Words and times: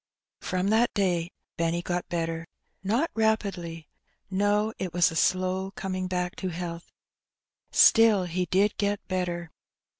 From 0.39 0.69
that 0.71 0.91
day 0.95 1.29
Benny 1.57 1.83
got 1.83 2.09
better. 2.09 2.47
Not 2.83 3.11
rapidly; 3.13 3.87
no, 4.31 4.73
it 4.79 4.93
was 4.95 5.11
a 5.11 5.15
slow 5.15 5.69
coming 5.75 6.07
back 6.07 6.35
to 6.37 6.47
health; 6.49 6.91
still, 7.71 8.23
he 8.23 8.47
did 8.47 8.77
get 8.77 9.07
better. 9.07 9.51